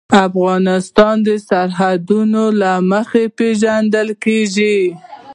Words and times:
افغانستان 0.27 1.15
د 1.27 1.29
سرحدونه 1.47 2.41
له 2.61 2.73
مخې 2.91 3.23
پېژندل 3.37 4.09
کېږي. 4.23 4.79